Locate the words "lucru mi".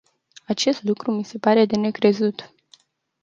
0.83-1.23